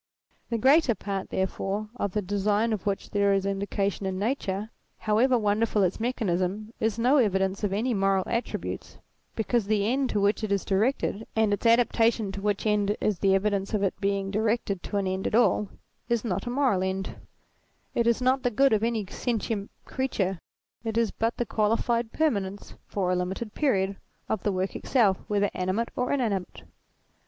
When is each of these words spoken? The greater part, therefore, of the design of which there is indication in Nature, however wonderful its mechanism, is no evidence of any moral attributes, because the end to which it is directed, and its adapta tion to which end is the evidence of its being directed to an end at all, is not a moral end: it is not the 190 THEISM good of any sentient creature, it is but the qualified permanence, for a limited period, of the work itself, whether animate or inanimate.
The 0.49 0.57
greater 0.57 0.95
part, 0.95 1.29
therefore, 1.29 1.87
of 1.95 2.13
the 2.13 2.23
design 2.23 2.73
of 2.73 2.87
which 2.87 3.11
there 3.11 3.33
is 3.35 3.45
indication 3.45 4.07
in 4.07 4.17
Nature, 4.17 4.71
however 4.97 5.37
wonderful 5.37 5.83
its 5.83 5.99
mechanism, 5.99 6.73
is 6.79 6.97
no 6.97 7.17
evidence 7.17 7.63
of 7.63 7.71
any 7.71 7.93
moral 7.93 8.23
attributes, 8.25 8.97
because 9.35 9.67
the 9.67 9.85
end 9.85 10.09
to 10.09 10.19
which 10.19 10.43
it 10.43 10.51
is 10.51 10.65
directed, 10.65 11.27
and 11.35 11.53
its 11.53 11.67
adapta 11.67 12.11
tion 12.11 12.31
to 12.31 12.41
which 12.41 12.65
end 12.65 12.97
is 12.99 13.19
the 13.19 13.35
evidence 13.35 13.75
of 13.75 13.83
its 13.83 13.95
being 13.99 14.31
directed 14.31 14.81
to 14.81 14.97
an 14.97 15.05
end 15.05 15.27
at 15.27 15.35
all, 15.35 15.69
is 16.09 16.25
not 16.25 16.47
a 16.47 16.49
moral 16.49 16.81
end: 16.81 17.17
it 17.93 18.07
is 18.07 18.23
not 18.23 18.41
the 18.41 18.49
190 18.49 18.55
THEISM 18.55 18.55
good 18.55 18.73
of 18.73 18.83
any 18.83 19.05
sentient 19.05 19.71
creature, 19.85 20.39
it 20.83 20.97
is 20.97 21.11
but 21.11 21.37
the 21.37 21.45
qualified 21.45 22.11
permanence, 22.11 22.73
for 22.87 23.11
a 23.11 23.15
limited 23.15 23.53
period, 23.53 23.97
of 24.27 24.41
the 24.41 24.51
work 24.51 24.75
itself, 24.75 25.19
whether 25.27 25.51
animate 25.53 25.89
or 25.95 26.11
inanimate. 26.11 26.63